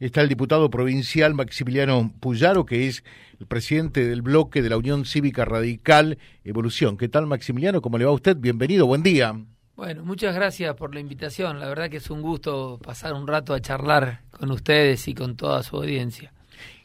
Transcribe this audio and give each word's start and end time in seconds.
está 0.00 0.20
el 0.20 0.28
diputado 0.28 0.70
provincial 0.70 1.34
Maximiliano 1.34 2.12
Puyaro, 2.20 2.66
que 2.66 2.86
es 2.86 3.04
el 3.40 3.46
presidente 3.46 4.06
del 4.06 4.22
bloque 4.22 4.62
de 4.62 4.70
la 4.70 4.76
Unión 4.76 5.04
Cívica 5.04 5.44
Radical 5.44 6.18
Evolución. 6.44 6.96
¿Qué 6.96 7.08
tal, 7.08 7.26
Maximiliano? 7.26 7.80
¿Cómo 7.80 7.98
le 7.98 8.04
va 8.04 8.10
a 8.10 8.14
usted? 8.14 8.36
Bienvenido, 8.36 8.86
buen 8.86 9.02
día. 9.02 9.34
Bueno, 9.74 10.04
muchas 10.04 10.34
gracias 10.34 10.74
por 10.74 10.94
la 10.94 11.00
invitación. 11.00 11.60
La 11.60 11.68
verdad 11.68 11.90
que 11.90 11.98
es 11.98 12.10
un 12.10 12.22
gusto 12.22 12.78
pasar 12.82 13.12
un 13.12 13.26
rato 13.26 13.52
a 13.52 13.60
charlar 13.60 14.22
con 14.30 14.50
ustedes 14.50 15.06
y 15.08 15.14
con 15.14 15.36
toda 15.36 15.62
su 15.62 15.76
audiencia. 15.76 16.32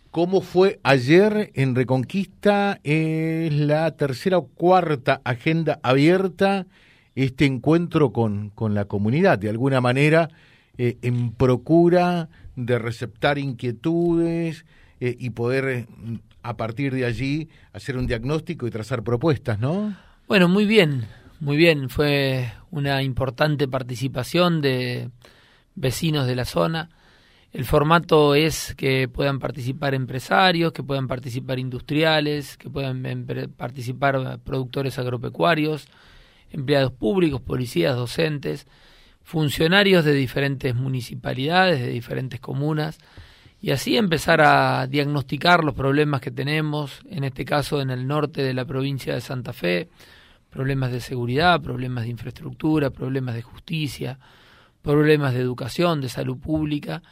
¿Cómo 0.10 0.42
fue 0.42 0.82
ayer 0.84 1.52
en 1.54 1.74
Reconquista? 1.74 2.82
Es 2.84 3.54
la 3.54 3.92
tercera 3.96 4.40
o 4.40 4.48
cuarta 4.48 5.22
agenda 5.24 5.80
abierta, 5.84 6.68
este 7.16 7.46
encuentro 7.46 8.12
con, 8.12 8.50
con 8.50 8.74
la 8.74 8.86
comunidad, 8.86 9.40
de 9.40 9.50
alguna 9.50 9.80
manera, 9.80 10.28
eh, 10.78 10.98
en 11.02 11.32
procura 11.32 12.28
de 12.56 12.80
receptar 12.80 13.38
inquietudes 13.38 14.66
eh, 15.00 15.16
y 15.20 15.32
poder 15.32 15.66
eh, 15.66 15.88
a 16.44 16.58
partir 16.58 16.94
de 16.94 17.06
allí 17.06 17.50
hacer 17.74 17.98
un 17.98 18.08
diagnóstico 18.08 18.68
y 18.68 18.72
trazar 18.72 19.04
propuestas, 19.04 19.60
¿no? 19.60 19.96
Bueno, 20.28 20.48
muy 20.48 20.66
bien, 20.66 21.06
muy 21.40 21.58
bien. 21.58 21.90
Fue 21.90 22.52
una 22.72 23.02
importante 23.04 23.68
participación 23.68 24.62
de 24.62 25.10
vecinos 25.76 26.28
de 26.28 26.36
la 26.36 26.46
zona. 26.46 26.90
El 27.52 27.66
formato 27.66 28.34
es 28.34 28.76
que 28.76 29.10
puedan 29.10 29.40
participar 29.40 29.94
empresarios, 29.94 30.72
que 30.72 30.84
puedan 30.84 31.08
participar 31.08 31.60
industriales, 31.60 32.58
que 32.58 32.70
puedan 32.70 33.04
participar 33.58 34.40
productores 34.40 34.98
agropecuarios, 34.98 35.88
empleados 36.50 36.94
públicos, 36.94 37.42
policías, 37.42 37.96
docentes 37.96 38.68
funcionarios 39.24 40.06
de 40.06 40.14
diferentes 40.14 40.76
municipalidades, 40.76 41.80
de 41.80 41.90
diferentes 41.90 42.40
comunas, 42.40 42.98
y 43.62 43.72
así 43.72 43.96
empezar 43.96 44.42
a 44.42 44.88
diagnosticar 44.88 45.64
los 45.64 45.76
problemas 45.76 46.20
que 46.20 46.32
tenemos, 46.32 47.02
en 47.08 47.24
este 47.24 47.46
caso 47.46 47.80
en 47.80 47.92
el 47.92 48.08
norte 48.08 48.42
de 48.42 48.54
la 48.54 48.66
provincia 48.66 49.14
de 49.14 49.22
Santa 49.22 49.54
Fe, 49.54 49.90
problemas 50.50 50.92
de 50.92 51.00
seguridad, 51.00 51.62
problemas 51.62 52.06
de 52.06 52.10
infraestructura, 52.10 52.90
problemas 52.90 53.36
de 53.36 53.44
justicia, 53.44 54.20
problemas 54.82 55.34
de 55.34 55.42
educación, 55.42 56.02
de 56.02 56.10
salud 56.10 56.40
pública, 56.40 57.04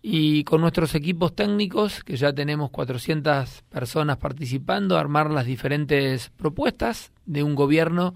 y 0.00 0.42
con 0.44 0.60
nuestros 0.62 0.94
equipos 0.96 1.34
técnicos, 1.34 2.02
que 2.02 2.16
ya 2.16 2.32
tenemos 2.32 2.70
400 2.70 3.62
personas 3.70 4.16
participando, 4.16 4.98
armar 4.98 5.30
las 5.30 5.46
diferentes 5.46 6.30
propuestas 6.30 7.12
de 7.24 7.44
un 7.44 7.54
gobierno 7.54 8.14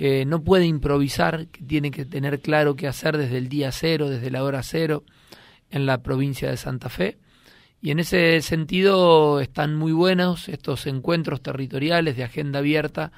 que 0.00 0.24
no 0.24 0.42
puede 0.42 0.64
improvisar, 0.64 1.48
que 1.48 1.62
tiene 1.62 1.90
que 1.90 2.06
tener 2.06 2.40
claro 2.40 2.74
qué 2.74 2.88
hacer 2.88 3.18
desde 3.18 3.36
el 3.36 3.50
día 3.50 3.70
cero, 3.70 4.08
desde 4.08 4.30
la 4.30 4.42
hora 4.42 4.62
cero, 4.62 5.04
en 5.70 5.84
la 5.84 6.02
provincia 6.02 6.48
de 6.48 6.56
Santa 6.56 6.88
Fe. 6.88 7.18
Y 7.82 7.90
en 7.90 7.98
ese 7.98 8.40
sentido 8.40 9.40
están 9.40 9.76
muy 9.76 9.92
buenos 9.92 10.48
estos 10.48 10.86
encuentros 10.86 11.42
territoriales 11.42 12.16
de 12.16 12.24
agenda 12.24 12.60
abierta, 12.60 13.12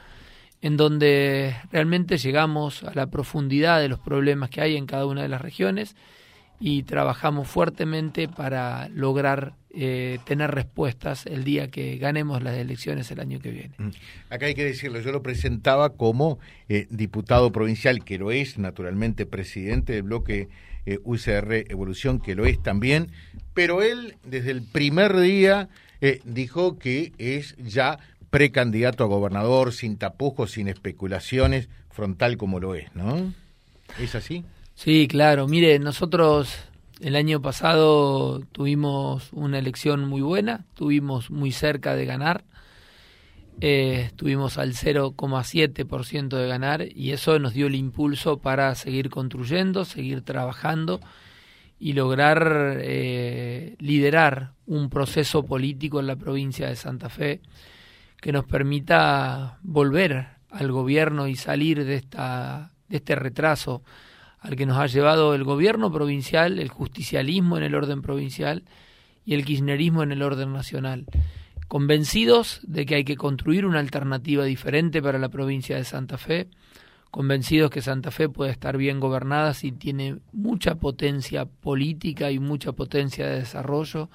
en 0.61 0.77
donde 0.77 1.55
realmente 1.71 2.19
llegamos 2.19 2.83
a 2.83 2.93
la 2.97 3.07
profundidad 3.07 3.81
de 3.81 3.89
los 3.89 4.01
problemas 4.01 4.51
que 4.51 4.63
hay 4.63 4.77
en 4.77 4.87
cada 4.87 5.07
una 5.07 5.23
de 5.23 5.29
las 5.29 5.41
regiones 5.41 5.95
y 6.65 6.85
trabajamos 6.85 7.49
fuertemente 7.49 8.29
para 8.29 8.89
lograr 8.91 9.55
eh, 9.75 10.21
tener 10.25 10.53
respuestas 10.53 11.27
el 11.27 11.43
día 11.43 11.67
que 11.67 11.97
ganemos 11.97 12.41
las 12.41 12.57
elecciones 12.57 13.11
el 13.11 13.19
año 13.19 13.41
que 13.41 13.51
viene. 13.51 13.75
Mm. 13.79 13.89
Acá 14.31 14.47
hay 14.47 14.55
que 14.55 14.65
decirlo, 14.65 15.01
yo 15.01 15.11
lo 15.11 15.25
presentaba 15.25 15.97
como 15.97 16.39
eh, 16.69 16.87
diputado 16.89 17.51
provincial, 17.51 18.05
que 18.05 18.17
lo 18.17 18.31
es, 18.31 18.59
naturalmente 18.59 19.27
presidente 19.27 19.95
del 19.95 20.05
bloque 20.05 20.51
eh, 20.87 21.01
UCR 21.03 21.65
Evolución, 21.69 22.21
que 22.21 22.37
lo 22.37 22.47
es 22.47 22.63
también, 22.63 23.09
pero 23.55 23.83
él 23.83 24.15
desde 24.23 24.53
el 24.53 24.63
primer 24.63 25.19
día 25.19 25.69
dijo 26.25 26.79
que 26.79 27.13
es 27.19 27.57
ya 27.59 27.99
precandidato 28.31 29.03
a 29.03 29.09
gobernador, 29.09 29.73
sin 29.73 29.97
tapujos, 29.97 30.53
sin 30.53 30.69
especulaciones, 30.69 31.69
frontal 31.91 32.37
como 32.37 32.61
lo 32.61 32.75
es, 32.77 32.93
¿no? 32.95 33.33
¿Es 34.01 34.15
así? 34.15 34.45
Sí, 34.85 35.07
claro. 35.07 35.47
Mire, 35.47 35.79
nosotros 35.79 36.57
el 37.01 37.15
año 37.15 37.41
pasado 37.41 38.41
tuvimos 38.51 39.33
una 39.33 39.61
elección 39.61 40.09
muy 40.09 40.23
buena, 40.23 40.67
estuvimos 40.71 41.31
muy 41.31 41.53
cerca 41.53 41.95
de 41.95 42.05
ganar, 42.05 42.43
eh, 43.61 44.07
estuvimos 44.07 44.59
al 44.59 44.75
0,7% 44.75 46.37
de 46.37 46.49
ganar 46.49 46.85
y 46.93 47.13
eso 47.13 47.39
nos 47.39 47.55
dio 47.55 47.69
el 47.69 47.77
impulso 47.77 48.39
para 48.41 48.75
seguir 48.75 49.09
construyendo, 49.09 49.85
seguir 49.85 50.23
trabajando 50.23 50.99
y 51.79 51.93
lograr 51.93 52.79
eh, 52.81 53.77
liderar 53.79 54.55
un 54.67 54.91
proceso 54.91 55.45
político 55.45 56.01
en 56.01 56.09
la 56.09 56.17
provincia 56.17 56.67
de 56.67 56.75
Santa 56.75 57.09
Fe 57.09 57.41
que 58.21 58.33
nos 58.33 58.47
permita 58.47 59.61
volver 59.63 60.27
al 60.51 60.73
gobierno 60.73 61.29
y 61.29 61.37
salir 61.37 61.85
de, 61.85 61.95
esta, 61.95 62.73
de 62.89 62.97
este 62.97 63.15
retraso 63.15 63.85
al 64.43 64.57
que 64.57 64.67
nos 64.67 64.77
ha 64.77 64.87
llevado 64.87 65.35
el 65.35 65.45
gobierno 65.45 65.93
provincial, 65.93 66.59
el 66.59 66.69
justicialismo 66.69 67.57
en 67.57 67.63
el 67.63 67.75
orden 67.77 68.03
provincial 68.03 68.65
y 69.25 69.35
el 69.35 69.45
kirchnerismo 69.45 70.03
en 70.03 70.11
el 70.11 70.23
orden 70.23 70.53
nacional. 70.53 71.07
Convencidos 71.69 72.61
de 72.65 72.85
que 72.85 72.97
hay 72.97 73.05
que 73.05 73.17
construir 73.17 73.65
una 73.65 73.79
alternativa 73.79 74.45
diferente 74.45 75.01
para 75.01 75.19
la 75.19 75.29
provincia 75.29 75.77
de 75.77 75.85
Santa 75.85 76.19
Fe, 76.19 76.49
convencidos 77.13 77.71
que 77.71 77.83
Santa 77.83 78.11
Fe 78.11 78.29
puede 78.29 78.51
estar 78.51 78.77
bien 78.77 78.99
gobernada 78.99 79.55
si 79.55 79.71
tiene 79.71 80.19
mucha 80.33 80.75
potencia 80.75 81.45
política 81.45 82.33
y 82.33 82.41
mucha 82.41 82.73
potencia 82.73 83.27
de 83.27 83.39
desarrollo, 83.39 84.11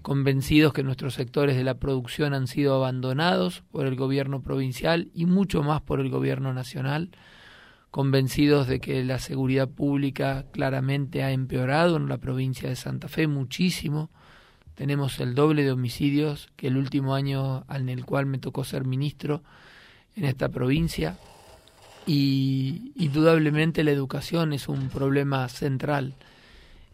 convencidos 0.00 0.72
que 0.72 0.84
nuestros 0.84 1.14
sectores 1.14 1.56
de 1.56 1.64
la 1.64 1.74
producción 1.74 2.34
han 2.34 2.46
sido 2.46 2.76
abandonados 2.76 3.64
por 3.72 3.86
el 3.86 3.96
gobierno 3.96 4.42
provincial 4.42 5.08
y 5.12 5.26
mucho 5.26 5.64
más 5.64 5.82
por 5.82 5.98
el 5.98 6.08
gobierno 6.08 6.54
nacional, 6.54 7.10
convencidos 7.96 8.66
de 8.66 8.78
que 8.78 9.02
la 9.04 9.18
seguridad 9.18 9.70
pública 9.70 10.44
claramente 10.52 11.22
ha 11.22 11.30
empeorado 11.30 11.96
en 11.96 12.10
la 12.10 12.18
provincia 12.18 12.68
de 12.68 12.76
Santa 12.76 13.08
Fe 13.08 13.26
muchísimo. 13.26 14.10
Tenemos 14.74 15.18
el 15.18 15.34
doble 15.34 15.64
de 15.64 15.72
homicidios 15.72 16.50
que 16.56 16.66
el 16.66 16.76
último 16.76 17.14
año 17.14 17.64
en 17.70 17.88
el 17.88 18.04
cual 18.04 18.26
me 18.26 18.36
tocó 18.36 18.64
ser 18.64 18.84
ministro 18.84 19.42
en 20.14 20.26
esta 20.26 20.50
provincia. 20.50 21.16
Y 22.06 22.92
indudablemente 22.96 23.82
la 23.82 23.92
educación 23.92 24.52
es 24.52 24.68
un 24.68 24.90
problema 24.90 25.48
central. 25.48 26.12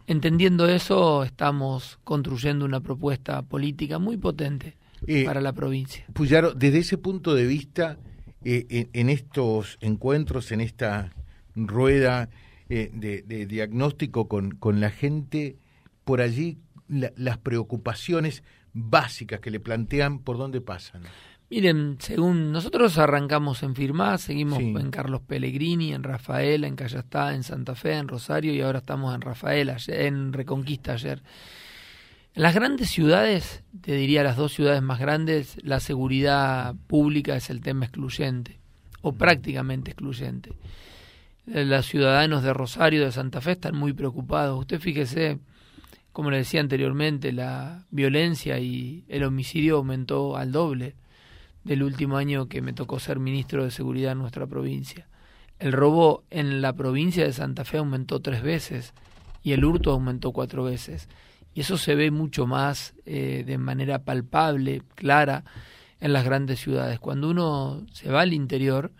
Entendiendo 0.07 0.69
eso, 0.69 1.25
estamos 1.25 1.99
construyendo 2.05 2.63
una 2.63 2.79
propuesta 2.79 3.41
política 3.41 3.99
muy 3.99 4.15
potente 4.15 4.77
eh, 5.05 5.25
para 5.25 5.41
la 5.41 5.51
provincia. 5.51 6.05
Puyaro, 6.13 6.53
desde 6.53 6.77
ese 6.77 6.97
punto 6.97 7.35
de 7.35 7.45
vista, 7.45 7.97
eh, 8.45 8.89
en, 8.93 9.09
estos 9.09 9.77
encuentros, 9.81 10.51
en 10.51 10.61
esta 10.61 11.11
rueda 11.55 12.29
eh, 12.69 12.89
de, 12.93 13.45
diagnóstico 13.45 14.27
con, 14.27 14.51
con, 14.51 14.79
la 14.79 14.89
gente, 14.89 15.57
por 16.03 16.21
allí 16.21 16.59
las 16.87 17.37
preocupaciones 17.37 18.43
básicas 18.73 19.39
que 19.39 19.51
le 19.51 19.59
plantean, 19.59 20.19
¿por 20.19 20.37
dónde 20.37 20.61
pasan? 20.61 21.03
Miren, 21.49 21.97
según 21.99 22.51
nosotros 22.51 22.97
arrancamos 22.97 23.61
en 23.61 23.75
Firmá, 23.75 24.17
seguimos 24.17 24.59
en 24.59 24.89
Carlos 24.89 25.21
Pellegrini, 25.21 25.93
en 25.93 26.01
Rafaela, 26.01 26.67
en 26.67 26.75
Callastá, 26.75 27.35
en 27.35 27.43
Santa 27.43 27.75
Fe, 27.75 27.93
en 27.93 28.07
Rosario 28.07 28.53
y 28.53 28.61
ahora 28.61 28.79
estamos 28.79 29.13
en 29.13 29.21
Rafaela, 29.21 29.77
en 29.87 30.33
Reconquista 30.33 30.93
ayer. 30.93 31.21
En 32.35 32.41
las 32.41 32.55
grandes 32.55 32.89
ciudades, 32.89 33.63
te 33.81 33.93
diría 33.93 34.23
las 34.23 34.37
dos 34.37 34.53
ciudades 34.53 34.81
más 34.81 34.99
grandes, 34.99 35.55
la 35.63 35.79
seguridad 35.79 36.73
pública 36.87 37.35
es 37.35 37.51
el 37.51 37.61
tema 37.61 37.85
excluyente, 37.85 38.59
o 39.01 39.13
prácticamente 39.13 39.91
excluyente. 39.91 40.53
Los 41.45 41.85
ciudadanos 41.85 42.41
de 42.41 42.51
Rosario, 42.51 43.05
de 43.05 43.11
Santa 43.11 43.39
Fe, 43.39 43.51
están 43.51 43.75
muy 43.75 43.93
preocupados. 43.93 44.59
Usted 44.59 44.79
fíjese, 44.79 45.37
como 46.11 46.31
le 46.31 46.37
decía 46.37 46.59
anteriormente, 46.59 47.33
la 47.33 47.85
violencia 47.91 48.57
y 48.57 49.05
el 49.09 49.25
homicidio 49.25 49.77
aumentó 49.77 50.35
al 50.35 50.51
doble 50.51 50.95
del 51.63 51.83
último 51.83 52.17
año 52.17 52.47
que 52.47 52.63
me 52.63 52.73
tocó 52.73 52.99
ser 52.99 53.19
ministro 53.19 53.63
de 53.63 53.69
Seguridad 53.69 54.13
en 54.13 54.17
nuestra 54.19 54.47
provincia. 54.47 55.07
El 55.59 55.71
robo 55.71 56.23
en 56.31 56.61
la 56.61 56.73
provincia 56.73 57.25
de 57.25 57.33
Santa 57.33 57.63
Fe 57.63 57.77
aumentó 57.77 58.21
tres 58.21 58.41
veces 58.41 58.95
y 59.43 59.51
el 59.51 59.63
hurto 59.63 59.91
aumentó 59.91 60.31
cuatro 60.31 60.63
veces. 60.63 61.07
Y 61.53 61.61
eso 61.61 61.77
se 61.77 61.95
ve 61.95 62.11
mucho 62.11 62.47
más 62.47 62.93
eh, 63.05 63.43
de 63.45 63.57
manera 63.57 64.03
palpable, 64.03 64.81
clara, 64.95 65.43
en 65.99 66.11
las 66.11 66.25
grandes 66.25 66.59
ciudades. 66.59 66.99
Cuando 66.99 67.29
uno 67.29 67.85
se 67.93 68.09
va 68.09 68.21
al 68.21 68.33
interior, 68.33 68.91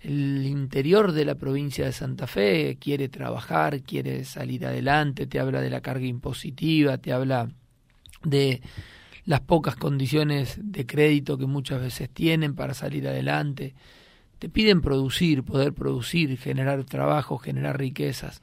el 0.00 0.46
interior 0.46 1.12
de 1.12 1.24
la 1.24 1.36
provincia 1.36 1.86
de 1.86 1.92
Santa 1.92 2.26
Fe 2.26 2.76
quiere 2.78 3.08
trabajar, 3.08 3.82
quiere 3.82 4.24
salir 4.24 4.66
adelante, 4.66 5.26
te 5.26 5.40
habla 5.40 5.60
de 5.60 5.70
la 5.70 5.80
carga 5.80 6.06
impositiva, 6.06 6.98
te 6.98 7.12
habla 7.12 7.48
de 8.22 8.60
las 9.24 9.40
pocas 9.40 9.76
condiciones 9.76 10.58
de 10.62 10.86
crédito 10.86 11.38
que 11.38 11.46
muchas 11.46 11.80
veces 11.80 12.10
tienen 12.10 12.54
para 12.54 12.74
salir 12.74 13.08
adelante. 13.08 13.74
Te 14.38 14.48
piden 14.48 14.82
producir, 14.82 15.42
poder 15.42 15.72
producir, 15.72 16.36
generar 16.38 16.84
trabajo, 16.84 17.38
generar 17.38 17.78
riquezas. 17.78 18.42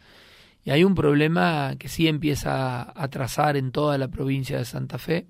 Y 0.66 0.72
hay 0.72 0.84
un 0.84 0.96
problema 0.96 1.76
que 1.78 1.88
sí 1.88 2.08
empieza 2.08 2.92
a 3.00 3.08
trazar 3.10 3.56
en 3.56 3.72
toda 3.72 3.98
la 4.00 4.08
provincia 4.08 4.58
de 4.58 4.66
Santa 4.66 4.98
Fe, 4.98 5.28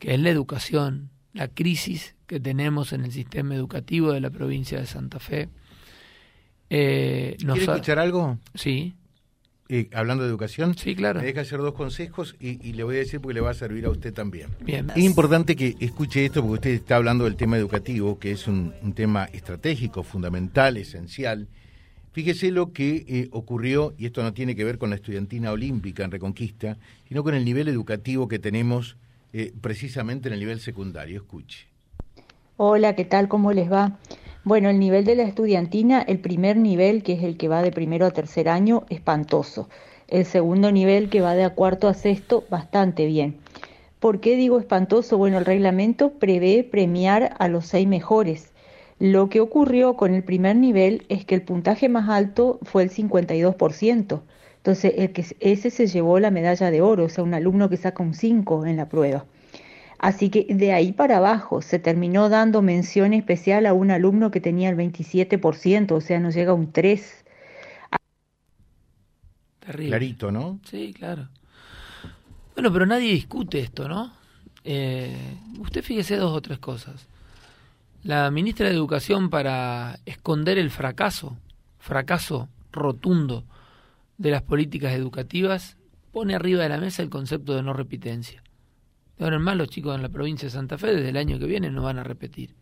que 0.00 0.14
es 0.14 0.20
la 0.20 0.30
educación, 0.30 1.10
la 1.32 1.46
crisis 1.46 2.16
que 2.26 2.40
tenemos 2.40 2.92
en 2.92 3.04
el 3.04 3.12
sistema 3.12 3.54
educativo 3.54 4.12
de 4.12 4.20
la 4.20 4.30
provincia 4.30 4.80
de 4.80 4.86
Santa 4.86 5.20
Fe. 5.20 5.48
Eh, 6.70 7.36
¿Quiere 7.38 7.60
escuchar 7.60 8.00
algo? 8.00 8.38
Sí. 8.54 8.94
Eh, 9.68 9.88
hablando 9.94 10.24
de 10.24 10.30
educación, 10.30 10.76
sí, 10.76 10.96
claro. 10.96 11.20
me 11.20 11.26
deja 11.26 11.42
hacer 11.42 11.60
dos 11.60 11.74
consejos 11.74 12.34
y, 12.40 12.72
le 12.72 12.82
voy 12.82 12.96
a 12.96 12.98
decir 12.98 13.20
porque 13.20 13.34
le 13.34 13.40
va 13.40 13.50
a 13.50 13.54
servir 13.54 13.86
a 13.86 13.90
usted 13.90 14.12
también. 14.12 14.50
Bien. 14.60 14.90
Es 14.90 15.02
importante 15.04 15.54
que 15.54 15.76
escuche 15.78 16.24
esto 16.24 16.42
porque 16.42 16.54
usted 16.54 16.70
está 16.70 16.96
hablando 16.96 17.24
del 17.24 17.36
tema 17.36 17.56
educativo, 17.56 18.18
que 18.18 18.32
es 18.32 18.48
un, 18.48 18.74
tema 18.94 19.24
estratégico, 19.26 20.02
fundamental, 20.02 20.76
esencial. 20.76 21.48
Fíjese 22.12 22.50
lo 22.50 22.72
que 22.72 23.06
eh, 23.08 23.28
ocurrió, 23.32 23.94
y 23.96 24.04
esto 24.04 24.22
no 24.22 24.34
tiene 24.34 24.54
que 24.54 24.64
ver 24.64 24.76
con 24.76 24.90
la 24.90 24.96
estudiantina 24.96 25.50
olímpica 25.50 26.04
en 26.04 26.10
Reconquista, 26.10 26.76
sino 27.08 27.24
con 27.24 27.34
el 27.34 27.44
nivel 27.44 27.68
educativo 27.68 28.28
que 28.28 28.38
tenemos 28.38 28.96
eh, 29.32 29.52
precisamente 29.62 30.28
en 30.28 30.34
el 30.34 30.40
nivel 30.40 30.60
secundario. 30.60 31.16
Escuche. 31.16 31.66
Hola, 32.58 32.94
¿qué 32.94 33.06
tal? 33.06 33.28
¿Cómo 33.28 33.52
les 33.52 33.72
va? 33.72 33.98
Bueno, 34.44 34.68
el 34.68 34.78
nivel 34.78 35.06
de 35.06 35.14
la 35.14 35.22
estudiantina, 35.22 36.02
el 36.02 36.18
primer 36.18 36.58
nivel, 36.58 37.02
que 37.02 37.14
es 37.14 37.22
el 37.22 37.38
que 37.38 37.48
va 37.48 37.62
de 37.62 37.72
primero 37.72 38.04
a 38.04 38.10
tercer 38.10 38.50
año, 38.50 38.84
espantoso. 38.90 39.70
El 40.06 40.26
segundo 40.26 40.70
nivel, 40.70 41.08
que 41.08 41.22
va 41.22 41.34
de 41.34 41.44
a 41.44 41.54
cuarto 41.54 41.88
a 41.88 41.94
sexto, 41.94 42.44
bastante 42.50 43.06
bien. 43.06 43.36
¿Por 44.00 44.20
qué 44.20 44.36
digo 44.36 44.58
espantoso? 44.58 45.16
Bueno, 45.16 45.38
el 45.38 45.46
reglamento 45.46 46.12
prevé 46.18 46.62
premiar 46.62 47.34
a 47.38 47.48
los 47.48 47.66
seis 47.66 47.88
mejores. 47.88 48.51
Lo 49.02 49.28
que 49.28 49.40
ocurrió 49.40 49.96
con 49.96 50.14
el 50.14 50.22
primer 50.22 50.54
nivel 50.54 51.04
es 51.08 51.24
que 51.24 51.34
el 51.34 51.42
puntaje 51.42 51.88
más 51.88 52.08
alto 52.08 52.60
fue 52.62 52.84
el 52.84 52.90
52%. 52.90 54.22
Entonces, 54.58 54.94
el 54.96 55.12
que, 55.12 55.26
ese 55.40 55.70
se 55.70 55.88
llevó 55.88 56.20
la 56.20 56.30
medalla 56.30 56.70
de 56.70 56.82
oro, 56.82 57.06
o 57.06 57.08
sea, 57.08 57.24
un 57.24 57.34
alumno 57.34 57.68
que 57.68 57.76
saca 57.76 58.00
un 58.00 58.14
5 58.14 58.64
en 58.64 58.76
la 58.76 58.88
prueba. 58.88 59.24
Así 59.98 60.30
que 60.30 60.46
de 60.48 60.72
ahí 60.72 60.92
para 60.92 61.16
abajo 61.16 61.62
se 61.62 61.80
terminó 61.80 62.28
dando 62.28 62.62
mención 62.62 63.12
especial 63.12 63.66
a 63.66 63.72
un 63.72 63.90
alumno 63.90 64.30
que 64.30 64.40
tenía 64.40 64.68
el 64.70 64.76
27%, 64.76 65.90
o 65.90 66.00
sea, 66.00 66.20
nos 66.20 66.36
llega 66.36 66.52
a 66.52 66.54
un 66.54 66.70
3. 66.70 67.24
Terrible. 69.66 69.88
Clarito, 69.88 70.30
¿no? 70.30 70.60
Sí, 70.70 70.94
claro. 70.96 71.28
Bueno, 72.54 72.72
pero 72.72 72.86
nadie 72.86 73.10
discute 73.10 73.58
esto, 73.58 73.88
¿no? 73.88 74.12
Eh, 74.62 75.16
usted 75.58 75.82
fíjese 75.82 76.14
dos 76.14 76.36
o 76.36 76.40
tres 76.40 76.60
cosas. 76.60 77.08
La 78.04 78.28
ministra 78.32 78.68
de 78.68 78.74
Educación 78.74 79.30
para 79.30 80.00
esconder 80.06 80.58
el 80.58 80.70
fracaso, 80.70 81.38
fracaso 81.78 82.48
rotundo 82.72 83.44
de 84.18 84.32
las 84.32 84.42
políticas 84.42 84.94
educativas, 84.94 85.76
pone 86.10 86.34
arriba 86.34 86.64
de 86.64 86.68
la 86.68 86.78
mesa 86.78 87.04
el 87.04 87.10
concepto 87.10 87.54
de 87.54 87.62
no 87.62 87.72
repitencia. 87.72 88.42
De 89.16 89.24
ahora 89.24 89.38
más 89.38 89.56
los 89.56 89.68
chicos 89.68 89.94
en 89.94 90.02
la 90.02 90.08
provincia 90.08 90.46
de 90.46 90.50
Santa 90.50 90.78
Fe 90.78 90.88
desde 90.88 91.10
el 91.10 91.16
año 91.16 91.38
que 91.38 91.46
viene 91.46 91.70
no 91.70 91.84
van 91.84 92.00
a 92.00 92.02
repetir. 92.02 92.56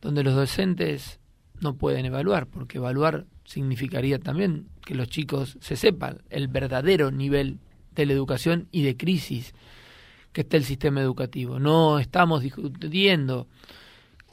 Donde 0.00 0.24
los 0.24 0.34
docentes 0.34 1.20
no 1.60 1.76
pueden 1.76 2.04
evaluar, 2.04 2.48
porque 2.48 2.78
evaluar 2.78 3.26
significaría 3.44 4.18
también 4.18 4.66
que 4.84 4.96
los 4.96 5.08
chicos 5.08 5.58
se 5.60 5.76
sepan 5.76 6.22
el 6.28 6.48
verdadero 6.48 7.12
nivel 7.12 7.60
de 7.94 8.06
la 8.06 8.14
educación 8.14 8.66
y 8.72 8.82
de 8.82 8.96
crisis 8.96 9.54
que 10.32 10.40
está 10.40 10.56
el 10.56 10.64
sistema 10.64 11.00
educativo. 11.00 11.60
No 11.60 12.00
estamos 12.00 12.42
discutiendo 12.42 13.46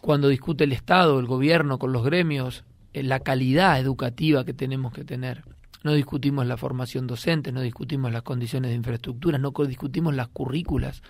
cuando 0.01 0.27
discute 0.27 0.63
el 0.63 0.71
Estado, 0.71 1.19
el 1.19 1.27
gobierno 1.27 1.79
con 1.79 1.91
los 1.91 2.03
gremios, 2.03 2.63
la 2.93 3.19
calidad 3.19 3.79
educativa 3.79 4.43
que 4.43 4.53
tenemos 4.53 4.91
que 4.91 5.05
tener 5.05 5.43
no 5.83 5.93
discutimos 5.93 6.45
la 6.45 6.57
formación 6.57 7.07
docente, 7.07 7.51
no 7.51 7.61
discutimos 7.61 8.11
las 8.11 8.21
condiciones 8.21 8.69
de 8.69 8.75
infraestructura, 8.75 9.37
no 9.37 9.51
discutimos 9.51 10.15
las 10.15 10.27
currículas. 10.27 11.01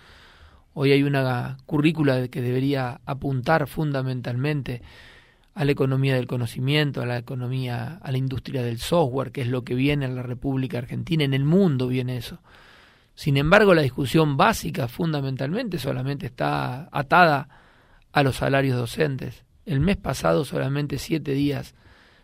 Hoy 0.74 0.94
hay 0.94 1.04
una 1.04 1.58
currícula 1.66 2.30
que 2.30 2.42
debería 2.42 3.02
apuntar 3.06 3.68
fundamentalmente 3.68 4.82
a 5.54 5.66
la 5.66 5.72
economía 5.74 6.16
del 6.16 6.28
conocimiento, 6.28 7.02
a 7.02 7.06
la 7.06 7.18
economía, 7.18 8.00
a 8.02 8.12
la 8.12 8.18
industria 8.18 8.64
del 8.64 8.80
software, 8.80 9.34
que 9.34 9.42
es 9.42 9.48
lo 9.48 9.66
que 9.66 9.76
viene 9.76 10.06
en 10.06 10.16
la 10.16 10.24
República 10.24 10.78
Argentina, 10.78 11.26
en 11.26 11.34
el 11.34 11.44
mundo 11.44 11.88
viene 11.88 12.16
eso. 12.16 12.40
Sin 13.14 13.36
embargo, 13.36 13.74
la 13.74 13.82
discusión 13.82 14.38
básica 14.38 14.88
fundamentalmente 14.88 15.78
solamente 15.78 16.28
está 16.28 16.88
atada 16.94 17.50
a 18.12 18.24
los 18.24 18.38
salarios 18.38 18.78
docentes. 18.78 19.44
El 19.66 19.80
mes 19.80 19.98
pasado 19.98 20.46
solamente 20.46 20.98
siete 20.98 21.34
días 21.34 21.76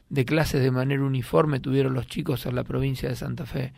de 0.10 0.26
clases 0.26 0.62
de 0.62 0.72
manera 0.72 1.04
uniforme 1.04 1.60
tuvieron 1.60 1.94
los 1.94 2.08
chicos 2.08 2.46
en 2.46 2.56
la 2.56 2.64
provincia 2.64 3.10
de 3.10 3.16
Santa 3.16 3.46
Fe. 3.46 3.74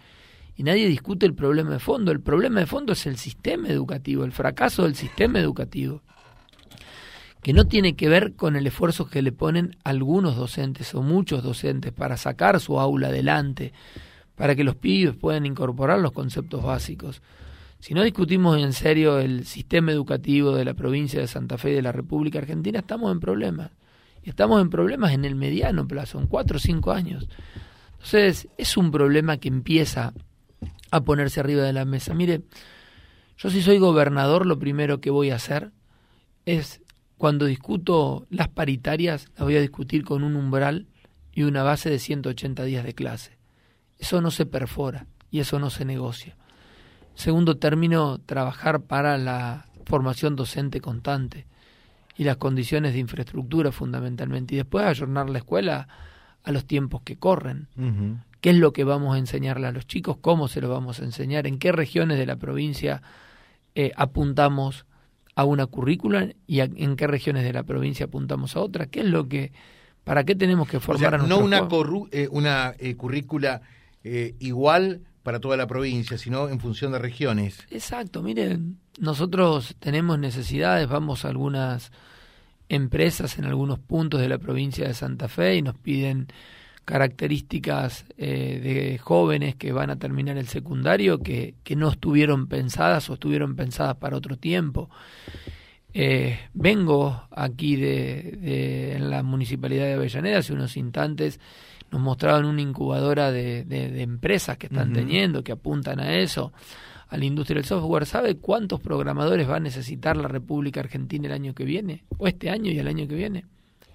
Y 0.55 0.63
nadie 0.63 0.87
discute 0.87 1.25
el 1.25 1.33
problema 1.33 1.71
de 1.71 1.79
fondo. 1.79 2.11
El 2.11 2.21
problema 2.21 2.59
de 2.59 2.65
fondo 2.65 2.93
es 2.93 3.05
el 3.05 3.17
sistema 3.17 3.69
educativo, 3.69 4.25
el 4.25 4.31
fracaso 4.31 4.83
del 4.83 4.95
sistema 4.95 5.39
educativo, 5.39 6.01
que 7.41 7.53
no 7.53 7.65
tiene 7.65 7.95
que 7.95 8.09
ver 8.09 8.35
con 8.35 8.55
el 8.55 8.67
esfuerzo 8.67 9.07
que 9.07 9.21
le 9.21 9.31
ponen 9.31 9.77
algunos 9.83 10.35
docentes 10.35 10.93
o 10.93 11.01
muchos 11.01 11.43
docentes 11.43 11.93
para 11.93 12.17
sacar 12.17 12.59
su 12.59 12.79
aula 12.79 13.07
adelante, 13.07 13.71
para 14.35 14.55
que 14.55 14.65
los 14.65 14.75
pibes 14.75 15.15
puedan 15.15 15.45
incorporar 15.45 15.99
los 15.99 16.11
conceptos 16.11 16.63
básicos. 16.63 17.21
Si 17.79 17.93
no 17.93 18.03
discutimos 18.03 18.57
en 18.61 18.73
serio 18.73 19.19
el 19.19 19.45
sistema 19.45 19.91
educativo 19.91 20.55
de 20.55 20.65
la 20.65 20.73
provincia 20.73 21.19
de 21.19 21.27
Santa 21.27 21.57
Fe 21.57 21.71
y 21.71 21.75
de 21.75 21.81
la 21.81 21.91
República 21.91 22.39
Argentina, 22.39 22.79
estamos 22.79 23.11
en 23.11 23.19
problemas 23.19 23.71
estamos 24.23 24.61
en 24.61 24.69
problemas 24.69 25.13
en 25.13 25.25
el 25.25 25.35
mediano 25.35 25.87
plazo, 25.87 26.19
en 26.19 26.27
cuatro 26.27 26.57
o 26.57 26.59
cinco 26.59 26.91
años. 26.91 27.27
Entonces, 27.93 28.47
es 28.57 28.77
un 28.77 28.91
problema 28.91 29.37
que 29.37 29.49
empieza 29.49 30.13
a 30.91 31.01
ponerse 31.01 31.39
arriba 31.39 31.63
de 31.63 31.73
la 31.73 31.85
mesa. 31.85 32.13
Mire, 32.13 32.41
yo 33.37 33.49
si 33.49 33.61
soy 33.61 33.77
gobernador, 33.77 34.45
lo 34.45 34.59
primero 34.59 35.01
que 35.01 35.09
voy 35.09 35.31
a 35.31 35.35
hacer 35.35 35.71
es, 36.45 36.81
cuando 37.17 37.45
discuto 37.45 38.25
las 38.29 38.47
paritarias, 38.47 39.27
las 39.35 39.43
voy 39.43 39.57
a 39.57 39.61
discutir 39.61 40.03
con 40.03 40.23
un 40.23 40.35
umbral 40.35 40.87
y 41.33 41.43
una 41.43 41.63
base 41.63 41.89
de 41.89 41.99
180 41.99 42.63
días 42.63 42.85
de 42.85 42.93
clase. 42.93 43.37
Eso 43.97 44.21
no 44.21 44.31
se 44.31 44.45
perfora 44.45 45.07
y 45.29 45.39
eso 45.39 45.59
no 45.59 45.69
se 45.69 45.85
negocia. 45.85 46.37
Segundo 47.19 47.57
término, 47.57 48.17
trabajar 48.19 48.83
para 48.83 49.17
la 49.17 49.65
formación 49.83 50.37
docente 50.37 50.79
constante 50.79 51.47
y 52.15 52.23
las 52.23 52.37
condiciones 52.37 52.93
de 52.93 52.99
infraestructura 52.99 53.73
fundamentalmente. 53.73 54.55
Y 54.55 54.57
después 54.59 54.85
ayornar 54.85 55.29
la 55.29 55.39
escuela 55.39 55.89
a 56.45 56.51
los 56.53 56.63
tiempos 56.63 57.01
que 57.01 57.17
corren. 57.17 57.67
¿Qué 58.39 58.51
es 58.51 58.55
lo 58.55 58.71
que 58.71 58.85
vamos 58.85 59.15
a 59.15 59.17
enseñarle 59.17 59.67
a 59.67 59.73
los 59.73 59.85
chicos? 59.85 60.15
¿Cómo 60.21 60.47
se 60.47 60.61
lo 60.61 60.69
vamos 60.69 61.01
a 61.01 61.03
enseñar? 61.03 61.45
¿En 61.45 61.59
qué 61.59 61.73
regiones 61.73 62.17
de 62.17 62.25
la 62.25 62.37
provincia 62.37 63.01
eh, 63.75 63.91
apuntamos 63.97 64.85
a 65.35 65.43
una 65.43 65.65
currícula 65.65 66.29
y 66.47 66.61
en 66.61 66.95
qué 66.95 67.05
regiones 67.05 67.43
de 67.43 67.51
la 67.51 67.63
provincia 67.63 68.05
apuntamos 68.05 68.55
a 68.55 68.61
otra? 68.61 68.85
¿Qué 68.85 69.01
es 69.01 69.07
lo 69.07 69.27
que, 69.27 69.51
para 70.05 70.23
qué 70.23 70.35
tenemos 70.35 70.69
que 70.69 70.79
formar 70.79 71.15
a 71.15 71.17
nuestros 71.17 71.37
No 71.37 71.45
una, 71.45 71.67
eh, 72.13 72.29
una 72.31 72.75
eh, 72.79 72.95
currícula 72.95 73.61
igual 74.39 75.01
para 75.23 75.39
toda 75.39 75.57
la 75.57 75.67
provincia, 75.67 76.17
sino 76.17 76.49
en 76.49 76.59
función 76.59 76.91
de 76.91 76.99
regiones. 76.99 77.59
Exacto, 77.69 78.21
miren, 78.21 78.77
nosotros 78.99 79.75
tenemos 79.79 80.19
necesidades, 80.19 80.87
vamos 80.87 81.25
a 81.25 81.29
algunas 81.29 81.91
empresas 82.69 83.37
en 83.39 83.45
algunos 83.45 83.79
puntos 83.79 84.21
de 84.21 84.29
la 84.29 84.37
provincia 84.37 84.87
de 84.87 84.93
Santa 84.93 85.27
Fe 85.27 85.57
y 85.57 85.61
nos 85.61 85.75
piden 85.75 86.27
características 86.85 88.05
eh, 88.17 88.59
de 88.63 88.97
jóvenes 88.97 89.55
que 89.55 89.71
van 89.71 89.91
a 89.91 89.97
terminar 89.97 90.37
el 90.37 90.47
secundario 90.47 91.19
que, 91.19 91.53
que, 91.63 91.75
no 91.75 91.89
estuvieron 91.89 92.47
pensadas 92.47 93.09
o 93.09 93.13
estuvieron 93.13 93.55
pensadas 93.55 93.97
para 93.97 94.17
otro 94.17 94.37
tiempo. 94.37 94.89
Eh, 95.93 96.39
vengo 96.53 97.23
aquí 97.31 97.75
de, 97.75 98.37
de, 98.39 98.95
en 98.95 99.09
la 99.09 99.23
municipalidad 99.23 99.85
de 99.85 99.93
Avellaneda 99.93 100.37
hace 100.37 100.53
unos 100.53 100.77
instantes 100.77 101.39
nos 101.91 102.01
mostraban 102.01 102.45
una 102.45 102.61
incubadora 102.61 103.31
de, 103.31 103.63
de, 103.63 104.01
empresas 104.01 104.57
que 104.57 104.67
están 104.67 104.93
teniendo, 104.93 105.43
que 105.43 105.51
apuntan 105.51 105.99
a 105.99 106.17
eso, 106.17 106.53
a 107.07 107.17
la 107.17 107.25
industria 107.25 107.55
del 107.55 107.65
software. 107.65 108.05
¿Sabe 108.05 108.37
cuántos 108.37 108.79
programadores 108.79 109.49
va 109.49 109.55
a 109.55 109.59
necesitar 109.59 110.15
la 110.15 110.27
República 110.27 110.81
Argentina 110.81 111.27
el 111.27 111.33
año 111.33 111.55
que 111.55 111.65
viene? 111.65 112.03
¿O 112.17 112.27
este 112.27 112.49
año 112.49 112.71
y 112.71 112.79
el 112.79 112.87
año 112.87 113.07
que 113.07 113.15
viene? 113.15 113.45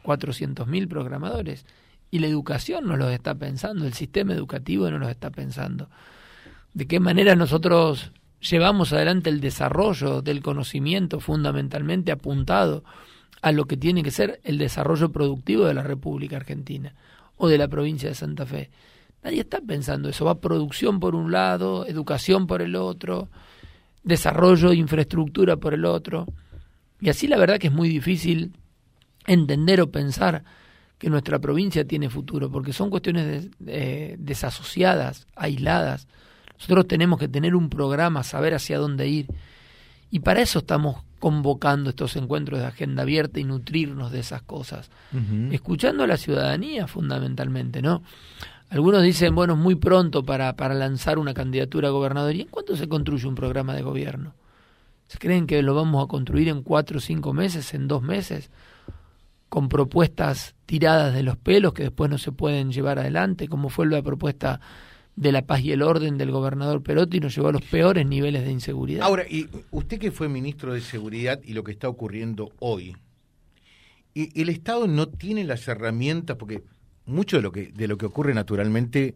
400.000 0.02 0.88
programadores. 0.88 1.66
Y 2.10 2.18
la 2.18 2.26
educación 2.26 2.86
no 2.86 2.96
los 2.96 3.12
está 3.12 3.34
pensando, 3.34 3.86
el 3.86 3.94
sistema 3.94 4.32
educativo 4.32 4.90
no 4.90 4.98
los 4.98 5.10
está 5.10 5.30
pensando. 5.30 5.88
¿De 6.72 6.86
qué 6.86 6.98
manera 6.98 7.36
nosotros 7.36 8.12
llevamos 8.48 8.92
adelante 8.92 9.30
el 9.30 9.40
desarrollo 9.40 10.22
del 10.22 10.42
conocimiento 10.42 11.20
fundamentalmente 11.20 12.12
apuntado 12.12 12.84
a 13.42 13.52
lo 13.52 13.66
que 13.66 13.76
tiene 13.76 14.02
que 14.02 14.10
ser 14.10 14.40
el 14.44 14.58
desarrollo 14.58 15.12
productivo 15.12 15.66
de 15.66 15.74
la 15.74 15.82
República 15.82 16.36
Argentina? 16.36 16.94
o 17.36 17.48
de 17.48 17.58
la 17.58 17.68
provincia 17.68 18.08
de 18.08 18.14
Santa 18.14 18.46
Fe. 18.46 18.70
Nadie 19.22 19.40
está 19.40 19.60
pensando 19.60 20.08
eso. 20.08 20.24
Va 20.24 20.40
producción 20.40 21.00
por 21.00 21.14
un 21.14 21.32
lado, 21.32 21.86
educación 21.86 22.46
por 22.46 22.62
el 22.62 22.76
otro, 22.76 23.28
desarrollo 24.02 24.70
de 24.70 24.76
infraestructura 24.76 25.56
por 25.56 25.74
el 25.74 25.84
otro. 25.84 26.26
Y 27.00 27.08
así 27.08 27.26
la 27.26 27.38
verdad 27.38 27.58
que 27.58 27.68
es 27.68 27.72
muy 27.72 27.88
difícil 27.88 28.52
entender 29.26 29.80
o 29.80 29.90
pensar 29.90 30.44
que 30.98 31.10
nuestra 31.10 31.38
provincia 31.38 31.86
tiene 31.86 32.08
futuro, 32.08 32.50
porque 32.50 32.72
son 32.72 32.90
cuestiones 32.90 33.48
desasociadas, 33.58 35.26
aisladas. 35.34 36.06
Nosotros 36.58 36.86
tenemos 36.86 37.18
que 37.18 37.28
tener 37.28 37.54
un 37.54 37.68
programa, 37.68 38.22
saber 38.22 38.54
hacia 38.54 38.78
dónde 38.78 39.08
ir. 39.08 39.26
Y 40.10 40.20
para 40.20 40.40
eso 40.40 40.60
estamos 40.60 41.02
convocando 41.18 41.90
estos 41.90 42.16
encuentros 42.16 42.60
de 42.60 42.66
agenda 42.66 43.02
abierta 43.02 43.40
y 43.40 43.44
nutrirnos 43.44 44.12
de 44.12 44.20
esas 44.20 44.42
cosas. 44.42 44.90
Escuchando 45.50 46.04
a 46.04 46.06
la 46.06 46.16
ciudadanía 46.16 46.86
fundamentalmente, 46.86 47.82
¿no? 47.82 48.02
Algunos 48.70 49.02
dicen, 49.02 49.34
bueno, 49.34 49.54
es 49.54 49.58
muy 49.58 49.74
pronto 49.74 50.24
para, 50.24 50.54
para 50.56 50.74
lanzar 50.74 51.18
una 51.18 51.34
candidatura 51.34 51.88
a 51.88 51.92
gobernador. 51.92 52.34
¿Y 52.34 52.42
en 52.42 52.48
cuánto 52.48 52.76
se 52.76 52.88
construye 52.88 53.26
un 53.26 53.34
programa 53.34 53.74
de 53.74 53.82
gobierno? 53.82 54.34
¿Se 55.06 55.18
creen 55.18 55.46
que 55.46 55.62
lo 55.62 55.74
vamos 55.74 56.04
a 56.04 56.08
construir 56.08 56.48
en 56.48 56.62
cuatro 56.62 56.98
o 56.98 57.00
cinco 57.00 57.32
meses, 57.32 57.72
en 57.74 57.88
dos 57.88 58.02
meses? 58.02 58.50
Con 59.48 59.68
propuestas 59.68 60.54
tiradas 60.66 61.14
de 61.14 61.22
los 61.22 61.36
pelos 61.36 61.72
que 61.72 61.84
después 61.84 62.10
no 62.10 62.18
se 62.18 62.32
pueden 62.32 62.72
llevar 62.72 62.98
adelante, 62.98 63.48
como 63.48 63.68
fue 63.68 63.86
la 63.86 64.02
propuesta 64.02 64.60
de 65.16 65.32
la 65.32 65.42
paz 65.42 65.60
y 65.60 65.72
el 65.72 65.82
orden 65.82 66.18
del 66.18 66.30
gobernador 66.30 66.82
Perotti 66.82 67.20
nos 67.20 67.34
llevó 67.34 67.48
a 67.48 67.52
los 67.52 67.62
peores 67.62 68.06
niveles 68.06 68.44
de 68.44 68.50
inseguridad. 68.50 69.04
Ahora, 69.04 69.24
y 69.28 69.48
usted 69.70 69.98
que 69.98 70.10
fue 70.10 70.28
ministro 70.28 70.74
de 70.74 70.80
Seguridad 70.80 71.40
y 71.44 71.52
lo 71.52 71.62
que 71.62 71.72
está 71.72 71.88
ocurriendo 71.88 72.52
hoy, 72.58 72.96
y 74.14 74.40
el 74.40 74.48
Estado 74.48 74.86
no 74.86 75.08
tiene 75.08 75.44
las 75.44 75.66
herramientas, 75.66 76.36
porque 76.36 76.62
mucho 77.06 77.36
de 77.36 77.42
lo 77.42 77.52
que, 77.52 77.72
de 77.72 77.88
lo 77.88 77.98
que 77.98 78.06
ocurre 78.06 78.32
naturalmente, 78.32 79.14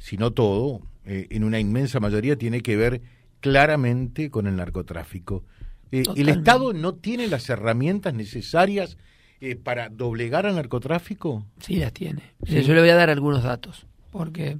si 0.00 0.16
no 0.16 0.32
todo, 0.32 0.80
eh, 1.04 1.28
en 1.30 1.44
una 1.44 1.60
inmensa 1.60 2.00
mayoría 2.00 2.36
tiene 2.36 2.60
que 2.60 2.76
ver 2.76 3.00
claramente 3.40 4.30
con 4.30 4.46
el 4.46 4.56
narcotráfico. 4.56 5.44
Eh, 5.92 6.04
¿El 6.16 6.28
Estado 6.28 6.72
no 6.72 6.94
tiene 6.94 7.26
las 7.28 7.48
herramientas 7.48 8.14
necesarias 8.14 8.96
eh, 9.40 9.56
para 9.56 9.88
doblegar 9.88 10.46
al 10.46 10.56
narcotráfico? 10.56 11.46
Sí, 11.60 11.76
las 11.76 11.92
tiene. 11.92 12.22
Yo 12.40 12.74
le 12.74 12.80
voy 12.80 12.90
a 12.90 12.96
dar 12.96 13.10
algunos 13.10 13.42
datos, 13.42 13.86
porque 14.10 14.58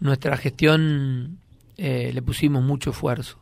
nuestra 0.00 0.36
gestión 0.36 1.38
eh, 1.76 2.10
le 2.12 2.22
pusimos 2.22 2.62
mucho 2.62 2.90
esfuerzo. 2.90 3.38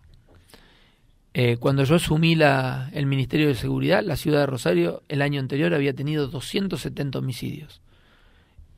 Eh, 1.34 1.58
cuando 1.58 1.84
yo 1.84 1.96
asumí 1.96 2.34
la, 2.34 2.90
el 2.94 3.04
Ministerio 3.06 3.48
de 3.48 3.54
Seguridad, 3.54 4.02
la 4.02 4.16
ciudad 4.16 4.40
de 4.40 4.46
Rosario 4.46 5.02
el 5.08 5.20
año 5.20 5.38
anterior 5.38 5.74
había 5.74 5.92
tenido 5.92 6.28
270 6.28 7.18
homicidios. 7.18 7.82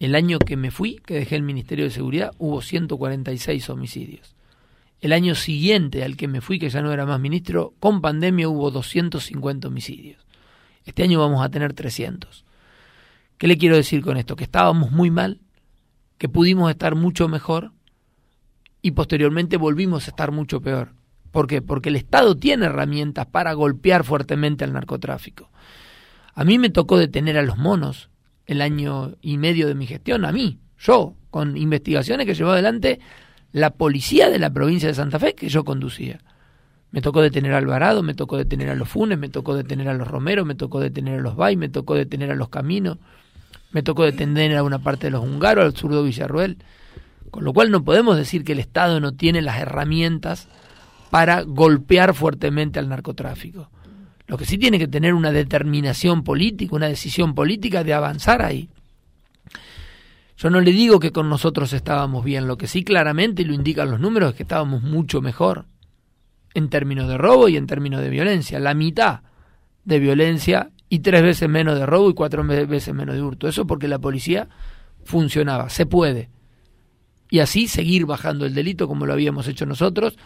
El 0.01 0.15
año 0.15 0.39
que 0.39 0.57
me 0.57 0.71
fui, 0.71 1.01
que 1.05 1.15
dejé 1.15 1.37
el 1.37 1.43
Ministerio 1.43 1.85
de 1.85 1.91
Seguridad, 1.91 2.33
hubo 2.39 2.61
146 2.61 3.71
homicidios. 3.71 4.35
El 5.01 5.13
año 5.13 5.37
siguiente 5.37 6.03
al 6.03 6.17
que 6.17 6.27
me 6.27 6.41
fui, 6.41 6.59
que 6.59 6.71
ya 6.71 6.83
no 6.83 6.93
era 6.93 7.07
más 7.07 7.21
ministro, 7.21 7.75
con 7.79 8.01
pandemia 8.01 8.49
hubo 8.49 8.71
250 8.73 9.69
homicidios. 9.69 10.27
Este 10.85 11.05
año 11.05 11.21
vamos 11.21 11.45
a 11.45 11.49
tener 11.49 11.75
300. 11.75 12.45
¿Qué 13.39 13.47
le 13.47 13.57
quiero 13.57 13.77
decir 13.77 14.03
con 14.03 14.17
esto? 14.17 14.35
Que 14.35 14.45
estábamos 14.45 14.91
muy 14.91 15.11
mal, 15.11 15.41
que 16.19 16.29
pudimos 16.29 16.71
estar 16.71 16.95
mucho 16.95 17.29
mejor 17.29 17.73
y 18.83 18.93
posteriormente 18.93 19.57
volvimos 19.57 20.07
a 20.07 20.11
estar 20.11 20.33
mucho 20.33 20.61
peor. 20.61 20.93
¿Por 21.31 21.47
qué? 21.47 21.63
Porque 21.63 21.89
el 21.89 21.97
Estado 21.97 22.37
tiene 22.37 22.67
herramientas 22.67 23.27
para 23.27 23.53
golpear 23.53 24.05
fuertemente 24.05 24.65
al 24.65 24.73
narcotráfico. 24.73 25.51
A 26.35 26.45
mí 26.45 26.59
me 26.59 26.71
tocó 26.71 26.99
detener 26.99 27.39
a 27.39 27.43
los 27.43 27.59
monos 27.59 28.11
el 28.47 28.63
año 28.63 29.17
y 29.21 29.39
medio 29.39 29.67
de 29.67 29.75
mi 29.75 29.87
gestión, 29.87 30.25
a 30.25 30.33
mí, 30.33 30.59
yo, 30.79 31.15
con 31.31 31.57
investigaciones 31.57 32.27
que 32.27 32.35
llevó 32.35 32.53
adelante 32.53 33.01
la 33.53 33.71
policía 33.71 34.31
de 34.31 34.39
la 34.39 34.51
provincia 34.51 34.89
de 34.89 34.95
Santa 34.95 35.19
Fe 35.19 35.35
que 35.35 35.49
yo 35.49 35.65
conducía. 35.65 36.21
Me 36.91 37.03
tocó 37.03 37.21
detener 37.21 37.53
a 37.53 37.59
Alvarado, 37.59 38.03
me 38.03 38.15
tocó 38.15 38.39
detener 38.39 38.71
a 38.71 38.75
los 38.75 38.89
Funes, 38.89 39.19
me 39.19 39.29
tocó 39.29 39.55
detener 39.55 39.89
a 39.89 39.95
los 39.95 40.09
Romero, 40.09 40.47
me 40.47 40.55
tocó 40.55 40.81
detener 40.81 41.19
a 41.19 41.23
los 41.23 41.37
Bay, 41.37 41.57
me 41.57 41.69
tocó 41.69 41.95
detener 41.95 42.31
a 42.31 42.35
los 42.35 42.49
Caminos, 42.49 42.99
me 43.71 43.83
tocó 43.83 44.05
detener 44.05 44.57
a 44.57 44.63
una 44.63 44.79
parte 44.79 45.09
de 45.09 45.11
los 45.11 45.23
húngaros, 45.23 45.65
al 45.65 45.77
zurdo 45.77 46.03
Villarruel. 46.03 46.59
Con 47.31 47.45
lo 47.45 47.53
cual 47.53 47.71
no 47.71 47.85
podemos 47.85 48.17
decir 48.17 48.45
que 48.45 48.53
el 48.53 48.59
Estado 48.59 49.01
no 49.01 49.13
tiene 49.13 49.43
las 49.43 49.59
herramientas 49.59 50.49
para 51.11 51.43
golpear 51.43 52.15
fuertemente 52.15 52.79
al 52.79 52.89
narcotráfico. 52.89 53.71
Lo 54.27 54.37
que 54.37 54.45
sí 54.45 54.59
tiene 54.59 54.79
que 54.79 54.89
tener 54.89 55.15
una 55.15 55.33
determinación 55.33 56.23
política, 56.23 56.77
una 56.77 56.89
decisión 56.89 57.35
política 57.35 57.85
de 57.85 57.95
avanzar 57.95 58.43
ahí. 58.43 58.69
Yo 60.37 60.51
no 60.51 60.61
le 60.61 60.71
digo 60.71 61.01
que 61.01 61.13
con 61.13 61.29
nosotros 61.29 61.73
estábamos 61.73 62.25
bien, 62.25 62.47
lo 62.47 62.57
que 62.57 62.69
sí 62.69 62.85
claramente 62.85 63.45
lo 63.45 63.55
indican 63.55 63.91
los 63.91 64.01
números 64.01 64.31
es 64.31 64.37
que 64.37 64.43
estábamos 64.45 64.83
mucho 64.83 65.21
mejor 65.21 65.67
en 66.55 66.69
términos 66.69 67.09
de 67.09 67.19
robo 67.19 67.49
y 67.49 67.57
en 67.57 67.67
términos 67.67 68.01
de 68.03 68.11
violencia. 68.11 68.61
La 68.61 68.75
mitad 68.75 69.21
de 69.85 69.99
violencia 69.99 70.71
y 70.89 71.01
tres 71.01 71.23
veces 71.23 71.49
menos 71.49 71.79
de 71.79 71.87
robo 71.87 72.11
y 72.11 72.15
cuatro 72.15 72.45
veces 72.45 72.95
menos 72.95 73.15
de 73.15 73.23
hurto. 73.23 73.49
Eso 73.49 73.67
porque 73.67 73.89
la 73.89 73.99
policía 73.99 74.49
funcionaba, 75.05 75.69
se 75.69 75.87
puede. 75.87 76.31
Y 77.31 77.41
así 77.41 77.69
seguir 77.69 78.07
bajando 78.07 78.47
el 78.47 78.55
delito 78.55 78.89
como 78.89 79.07
lo 79.07 79.13
habíamos 79.13 79.47
hecho 79.49 79.67
nosotros, 79.67 80.17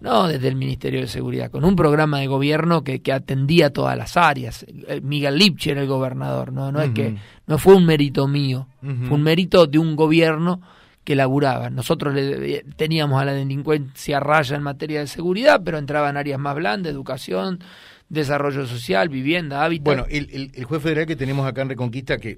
no 0.00 0.28
desde 0.28 0.48
el 0.48 0.56
Ministerio 0.56 1.00
de 1.00 1.06
Seguridad, 1.06 1.50
con 1.50 1.64
un 1.64 1.74
programa 1.74 2.18
de 2.18 2.26
gobierno 2.26 2.84
que, 2.84 3.00
que 3.00 3.12
atendía 3.12 3.72
todas 3.72 3.96
las 3.96 4.16
áreas. 4.16 4.66
Eh, 4.68 5.00
Miguel 5.02 5.38
Lipchi 5.38 5.70
era 5.70 5.80
el 5.80 5.88
gobernador, 5.88 6.52
no, 6.52 6.70
no 6.70 6.82
es 6.82 6.90
que 6.90 7.16
no 7.46 7.56
fue 7.56 7.74
un 7.74 7.86
mérito 7.86 8.28
mío, 8.28 8.68
fue 8.80 9.16
un 9.16 9.22
mérito 9.22 9.66
de 9.66 9.78
un 9.78 9.96
gobierno 9.96 10.60
que 11.06 11.16
laburaba. 11.16 11.70
Nosotros 11.70 12.14
le, 12.14 12.64
teníamos 12.76 13.22
a 13.22 13.24
la 13.24 13.32
delincuencia 13.32 14.20
raya 14.20 14.56
en 14.56 14.62
materia 14.62 15.00
de 15.00 15.06
seguridad, 15.06 15.62
pero 15.64 15.78
entraban 15.78 16.16
áreas 16.16 16.38
más 16.40 16.56
blandas, 16.56 16.92
educación, 16.92 17.60
desarrollo 18.08 18.66
social, 18.66 19.08
vivienda, 19.08 19.64
hábitat. 19.64 19.84
Bueno, 19.84 20.06
el, 20.08 20.50
el, 20.54 20.64
juez 20.64 20.82
federal 20.82 21.06
que 21.06 21.16
tenemos 21.16 21.46
acá 21.46 21.62
en 21.62 21.70
Reconquista, 21.70 22.18
que 22.18 22.36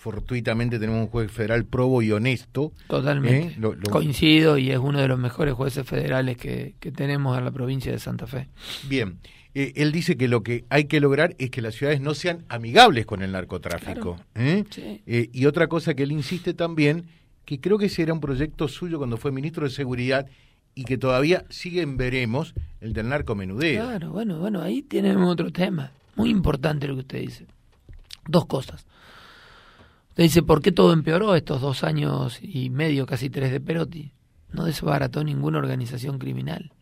fortuitamente 0.00 0.78
tenemos 0.78 1.02
un 1.02 1.08
juez 1.08 1.30
federal 1.30 1.66
probo 1.66 2.00
y 2.00 2.10
honesto. 2.10 2.72
Totalmente. 2.88 3.54
¿eh? 3.60 3.76
Coincido 3.90 4.56
y 4.56 4.70
es 4.70 4.78
uno 4.78 4.98
de 4.98 5.08
los 5.08 5.18
mejores 5.18 5.52
jueces 5.52 5.86
federales 5.86 6.38
que, 6.38 6.74
tenemos 6.96 7.36
en 7.36 7.44
la 7.44 7.50
provincia 7.50 7.92
de 7.92 7.98
Santa 7.98 8.26
Fe. 8.26 8.48
Bien. 8.88 9.18
Eh, 9.54 9.72
él 9.76 9.92
dice 9.92 10.16
que 10.16 10.28
lo 10.28 10.42
que 10.42 10.64
hay 10.70 10.84
que 10.84 11.00
lograr 11.00 11.34
es 11.38 11.50
que 11.50 11.60
las 11.60 11.74
ciudades 11.74 12.00
no 12.00 12.14
sean 12.14 12.44
amigables 12.48 13.04
con 13.04 13.22
el 13.22 13.32
narcotráfico. 13.32 14.16
¿eh? 14.36 14.64
y 15.06 15.44
otra 15.44 15.66
cosa 15.66 15.92
que 15.92 16.04
él 16.04 16.12
insiste 16.12 16.54
también, 16.54 17.04
que 17.44 17.60
creo 17.60 17.76
que 17.76 17.86
ese 17.86 18.02
era 18.02 18.14
un 18.14 18.20
proyecto 18.20 18.68
suyo 18.68 18.96
cuando 18.96 19.18
fue 19.18 19.32
ministro 19.32 19.64
de 19.64 19.70
Seguridad 19.70 20.26
y 20.74 20.84
que 20.84 20.98
todavía 20.98 21.44
siguen 21.48 21.96
veremos 21.96 22.54
el 22.80 22.92
del 22.92 23.08
narcomenudeo. 23.08 23.84
Claro, 23.84 24.10
bueno, 24.10 24.38
bueno, 24.38 24.62
ahí 24.62 24.82
tenemos 24.82 25.30
otro 25.30 25.50
tema. 25.50 25.92
Muy 26.16 26.30
importante 26.30 26.86
lo 26.86 26.94
que 26.94 27.00
usted 27.00 27.20
dice. 27.20 27.46
Dos 28.26 28.46
cosas. 28.46 28.86
Usted 30.10 30.22
dice, 30.24 30.42
¿por 30.42 30.60
qué 30.60 30.72
todo 30.72 30.92
empeoró 30.92 31.34
estos 31.34 31.60
dos 31.60 31.84
años 31.84 32.38
y 32.42 32.70
medio, 32.70 33.06
casi 33.06 33.30
tres 33.30 33.52
de 33.52 33.60
Perotti? 33.60 34.12
No 34.52 34.64
desbarató 34.64 35.22
ninguna 35.22 35.58
organización 35.58 36.18
criminal. 36.18 36.72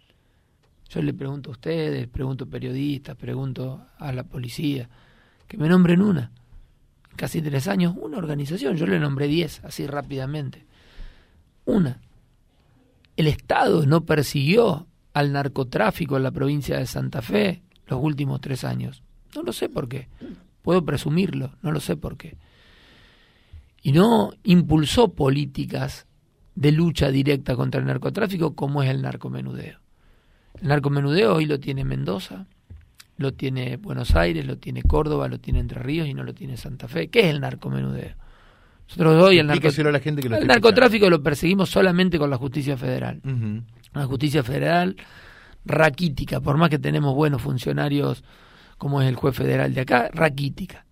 Yo 0.88 1.02
le 1.02 1.12
pregunto 1.12 1.50
a 1.50 1.52
ustedes, 1.52 2.08
pregunto 2.08 2.44
a 2.44 2.48
periodistas, 2.48 3.14
pregunto 3.16 3.86
a 3.98 4.12
la 4.12 4.24
policía, 4.24 4.88
que 5.46 5.58
me 5.58 5.68
nombren 5.68 6.00
una. 6.00 6.32
Casi 7.16 7.42
tres 7.42 7.68
años, 7.68 7.94
una 8.00 8.16
organización. 8.16 8.76
Yo 8.76 8.86
le 8.86 8.98
nombré 8.98 9.26
diez, 9.26 9.62
así 9.64 9.86
rápidamente. 9.86 10.64
Una 11.66 12.00
Estado 13.28 13.86
no 13.86 14.04
persiguió 14.04 14.86
al 15.12 15.32
narcotráfico 15.32 16.16
en 16.16 16.22
la 16.22 16.30
provincia 16.30 16.78
de 16.78 16.86
Santa 16.86 17.22
Fe 17.22 17.62
los 17.86 18.00
últimos 18.02 18.40
tres 18.40 18.64
años. 18.64 19.02
No 19.34 19.42
lo 19.42 19.52
sé 19.52 19.68
por 19.68 19.88
qué. 19.88 20.08
Puedo 20.62 20.84
presumirlo, 20.84 21.52
no 21.62 21.72
lo 21.72 21.80
sé 21.80 21.96
por 21.96 22.16
qué. 22.16 22.36
Y 23.82 23.92
no 23.92 24.32
impulsó 24.44 25.14
políticas 25.14 26.06
de 26.54 26.72
lucha 26.72 27.10
directa 27.10 27.56
contra 27.56 27.80
el 27.80 27.86
narcotráfico 27.86 28.54
como 28.54 28.82
es 28.82 28.90
el 28.90 29.02
narcomenudeo. 29.02 29.78
El 30.60 30.68
narcomenudeo 30.68 31.36
hoy 31.36 31.46
lo 31.46 31.60
tiene 31.60 31.84
Mendoza, 31.84 32.46
lo 33.16 33.32
tiene 33.34 33.76
Buenos 33.76 34.16
Aires, 34.16 34.44
lo 34.46 34.58
tiene 34.58 34.82
Córdoba, 34.82 35.28
lo 35.28 35.38
tiene 35.38 35.60
Entre 35.60 35.80
Ríos 35.80 36.08
y 36.08 36.14
no 36.14 36.24
lo 36.24 36.34
tiene 36.34 36.56
Santa 36.56 36.88
Fe. 36.88 37.08
¿Qué 37.08 37.20
es 37.20 37.26
el 37.26 37.40
narcomenudeo? 37.40 38.14
Nosotros 38.88 39.22
hoy 39.22 39.38
el, 39.38 39.46
narcotráfico 39.46 41.10
lo 41.10 41.22
perseguimos 41.22 41.68
solamente 41.68 42.18
con 42.18 42.30
la 42.30 42.38
justicia 42.38 42.76
federal. 42.76 43.20
La 43.92 44.06
justicia 44.06 44.42
federal 44.42 44.96
raquítica, 45.64 46.40
por 46.40 46.56
más 46.56 46.70
que 46.70 46.78
tenemos 46.78 47.14
buenos 47.14 47.42
funcionarios 47.42 48.24
como 48.78 49.02
es 49.02 49.08
el 49.08 49.16
juez 49.16 49.36
federal 49.36 49.74
de 49.74 49.80
acá, 49.82 50.08
raquítica. 50.12 50.86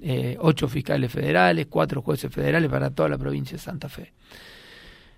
Eh, 0.00 0.36
ocho 0.40 0.68
fiscales 0.68 1.10
federales, 1.10 1.66
cuatro 1.68 2.02
jueces 2.02 2.32
federales 2.32 2.70
para 2.70 2.90
toda 2.90 3.08
la 3.08 3.18
provincia 3.18 3.56
de 3.56 3.62
Santa 3.62 3.88
Fe. 3.88 4.12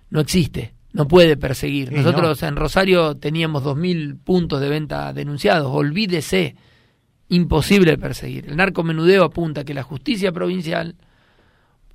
No 0.09 0.21
existe, 0.21 0.73
no 0.93 1.07
puede 1.07 1.37
perseguir. 1.37 1.91
Nosotros 1.91 2.41
en 2.43 2.55
Rosario 2.55 3.15
teníamos 3.17 3.63
dos 3.63 3.77
mil 3.77 4.15
puntos 4.15 4.61
de 4.61 4.69
venta 4.69 5.13
denunciados, 5.13 5.71
olvídese, 5.71 6.55
imposible 7.29 7.97
perseguir. 7.97 8.47
El 8.47 8.57
narcomenudeo 8.57 9.23
apunta 9.23 9.63
que 9.63 9.73
la 9.73 9.83
justicia 9.83 10.31
provincial 10.31 10.95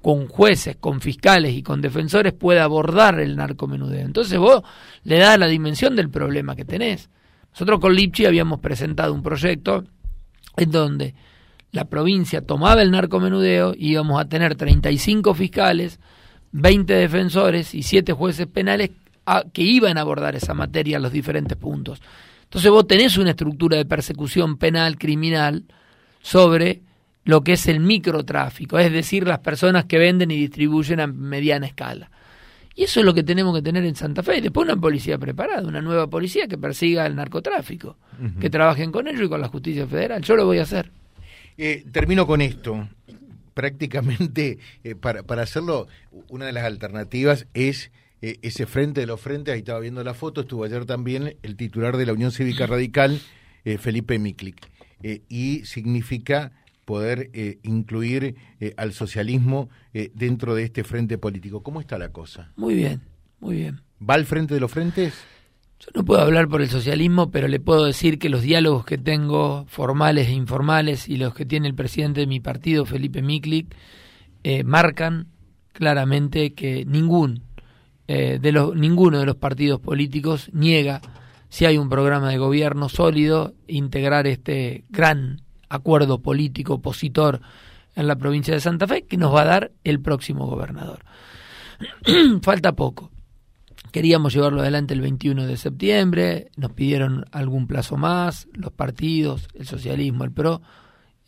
con 0.07 0.29
jueces, 0.29 0.77
con 0.77 1.01
fiscales 1.01 1.53
y 1.53 1.65
con 1.65 1.81
defensores 1.81 2.33
pueda 2.33 2.63
abordar 2.63 3.19
el 3.19 3.35
narcomenudeo. 3.35 4.07
Entonces 4.07 4.39
vos 4.39 4.63
le 5.03 5.19
das 5.19 5.37
la 5.37 5.49
dimensión 5.49 5.97
del 5.97 6.11
problema 6.11 6.55
que 6.55 6.65
tenés. 6.65 7.11
Nosotros 7.51 7.81
con 7.81 7.93
Lipchi 7.93 8.25
habíamos 8.25 8.61
presentado 8.61 9.13
un 9.13 9.21
proyecto 9.21 9.83
en 10.57 10.71
donde 10.71 11.17
la 11.73 11.87
provincia 11.87 12.41
tomaba 12.41 12.83
el 12.83 12.93
narcomenudeo, 12.93 13.75
íbamos 13.77 14.21
a 14.21 14.29
tener 14.29 14.55
35 14.55 15.35
fiscales, 15.35 15.99
20 16.53 16.95
defensores 16.95 17.75
y 17.75 17.83
7 17.83 18.13
jueces 18.13 18.47
penales 18.47 18.93
que 19.53 19.63
iban 19.63 19.99
a 19.99 20.03
abordar 20.03 20.37
esa 20.37 20.55
materia 20.55 20.99
a 20.99 21.01
los 21.01 21.11
diferentes 21.11 21.59
puntos. 21.59 22.01
Entonces 22.45 22.71
vos 22.71 22.87
tenés 22.87 23.19
una 23.19 23.31
estructura 23.31 23.77
de 23.77 23.85
persecución 23.85 24.57
penal, 24.57 24.99
criminal, 24.99 25.65
sobre 26.23 26.83
lo 27.26 27.42
que 27.42 27.54
es 27.54 27.66
el 27.66 27.80
microtráfico, 27.80 28.78
es 28.78 28.90
decir, 28.92 29.26
las 29.26 29.40
personas 29.40 29.85
que 29.85 29.99
venden 29.99 30.30
y 30.30 30.37
distribuyen 30.37 31.00
a 31.00 31.09
mediana 31.09 31.66
escala. 31.66 32.09
Y 32.76 32.85
eso 32.85 33.00
es 33.00 33.06
lo 33.06 33.14
que 33.14 33.25
tenemos 33.25 33.54
que 33.54 33.62
tener 33.62 33.85
en 33.85 33.97
Santa 33.97 34.23
Fe. 34.23 34.38
Y 34.38 34.40
después 34.42 34.64
una 34.64 34.80
policía 34.80 35.18
preparada, 35.18 35.66
una 35.66 35.83
nueva 35.83 36.09
policía 36.09 36.47
que 36.47 36.56
persiga 36.56 37.04
el 37.04 37.16
narcotráfico, 37.16 37.97
que 38.40 38.49
trabajen 38.49 38.92
con 38.92 39.09
ellos 39.09 39.23
y 39.23 39.28
con 39.28 39.40
la 39.40 39.49
justicia 39.49 39.88
federal. 39.88 40.23
Yo 40.23 40.37
lo 40.37 40.47
voy 40.47 40.59
a 40.59 40.62
hacer. 40.62 40.92
Eh, 41.59 41.85
termino 41.90 42.26
con 42.28 42.40
esto. 42.40 42.88
Prácticamente, 43.54 44.59
eh, 44.85 44.95
para, 44.95 45.25
para 45.25 45.42
hacerlo, 45.42 45.88
una 46.28 46.47
de 46.47 46.52
las 46.52 46.64
alternativas 46.64 47.47
es 47.54 47.90
eh, 48.23 48.37
ese 48.42 48.66
frente 48.66 49.00
de 49.00 49.06
los 49.06 49.21
frentes. 49.21 49.52
Ahí 49.52 49.61
estaba 49.61 49.80
viendo 49.80 50.04
la 50.04 50.14
foto, 50.14 50.42
estuvo 50.42 50.62
ayer 50.62 50.85
también 50.85 51.35
el 51.42 51.56
titular 51.56 51.97
de 51.97 52.06
la 52.06 52.12
Unión 52.12 52.30
Cívica 52.30 52.66
Radical, 52.66 53.21
Felipe 53.80 54.16
Miklik. 54.21 54.68
y 55.28 55.64
significa 55.64 56.52
poder 56.87 57.31
eh, 57.35 57.59
incluir 57.64 58.37
eh, 58.61 58.73
al 58.78 58.95
socialismo 58.95 59.69
eh, 59.93 60.11
dentro 60.14 60.55
de 60.55 60.62
este 60.62 60.85
frente 60.85 61.19
político. 61.19 61.62
¿Cómo 61.62 61.81
está 61.81 61.99
la 61.99 62.11
cosa? 62.11 62.52
Muy 62.57 62.75
bien, 62.75 63.02
muy 63.40 63.57
bien. 63.57 63.83
¿Va 64.00 64.14
al 64.14 64.25
frente 64.25 64.55
de 64.55 64.61
los 64.61 64.71
frentes? 64.71 65.12
Yo 65.81 65.88
no 65.95 66.05
puedo 66.05 66.23
hablar 66.23 66.49
por 66.49 66.62
el 66.62 66.71
socialismo, 66.71 67.31
pero 67.31 67.49
le 67.49 67.61
puedo 67.61 67.85
decir 67.85 68.19
que 68.19 68.31
los 68.31 68.40
diálogos 68.40 68.87
que 68.87 68.97
tengo, 68.97 69.66
formales 69.66 70.28
e 70.28 70.33
informales, 70.33 71.09
y 71.09 71.16
los 71.19 71.35
que 71.35 71.45
tiene 71.45 71.69
el 71.69 71.75
presidente 71.75 72.21
de 72.21 72.26
mi 72.26 72.40
partido, 72.40 72.87
Felipe 72.87 73.21
Miklik, 73.21 73.75
marcan 74.64 75.26
claramente 75.73 76.55
que 76.55 76.87
ningún, 76.87 77.43
de 78.07 78.52
los, 78.52 78.76
ninguno 78.76 79.19
de 79.19 79.26
los 79.26 79.37
partidos 79.37 79.81
políticos 79.81 80.50
niega 80.55 81.02
si 81.49 81.64
hay 81.64 81.78
un 81.78 81.88
programa 81.88 82.31
de 82.31 82.38
gobierno 82.38 82.88
sólido, 82.88 83.55
integrar 83.66 84.26
este 84.26 84.85
gran 84.88 85.43
acuerdo 85.68 86.20
político 86.20 86.75
opositor 86.75 87.40
en 87.94 88.06
la 88.06 88.16
provincia 88.16 88.54
de 88.54 88.61
Santa 88.61 88.87
Fe 88.87 89.04
que 89.04 89.16
nos 89.16 89.35
va 89.35 89.42
a 89.42 89.46
dar 89.46 89.73
el 89.85 90.00
próximo 90.00 90.46
gobernador. 90.46 91.00
Falta 92.42 92.73
poco. 92.73 93.11
Queríamos 93.90 94.35
llevarlo 94.35 94.61
adelante 94.61 94.94
el 94.94 95.00
21 95.00 95.46
de 95.46 95.56
septiembre, 95.56 96.50
nos 96.56 96.73
pidieron 96.73 97.25
algún 97.32 97.66
plazo 97.66 97.96
más, 97.96 98.46
los 98.52 98.73
partidos, 98.73 99.49
el 99.54 99.66
socialismo, 99.66 100.25
el 100.25 100.32
PRO. 100.32 100.61